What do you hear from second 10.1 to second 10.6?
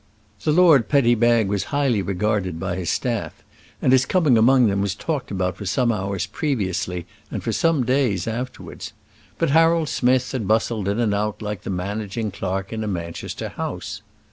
had